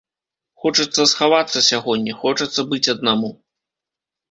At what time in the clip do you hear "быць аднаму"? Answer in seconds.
2.73-3.33